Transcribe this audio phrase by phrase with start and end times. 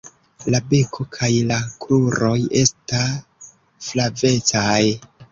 [0.53, 3.01] La beko kaj la kruroj esta
[3.89, 4.81] flavecaj.